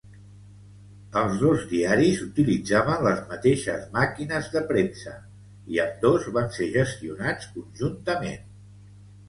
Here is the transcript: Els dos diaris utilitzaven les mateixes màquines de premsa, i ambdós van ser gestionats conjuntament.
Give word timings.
Els 1.19 1.35
dos 1.41 1.65
diaris 1.73 2.23
utilitzaven 2.27 3.05
les 3.09 3.21
mateixes 3.35 3.85
màquines 3.99 4.49
de 4.57 4.65
premsa, 4.73 5.15
i 5.77 5.83
ambdós 5.87 6.29
van 6.41 6.53
ser 6.59 6.71
gestionats 6.81 7.55
conjuntament. 7.55 8.53